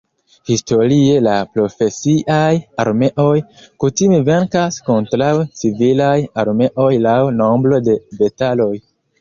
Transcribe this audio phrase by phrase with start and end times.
[0.51, 2.53] Historie la profesiaj
[2.83, 3.35] armeoj
[3.85, 5.31] kutime venkas kontraŭ
[5.61, 8.73] civilaj armeoj laŭ nombro de bataloj.